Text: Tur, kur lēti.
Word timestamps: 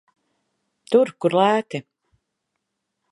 Tur, 0.95 1.03
kur 1.25 1.37
lēti. 1.41 1.83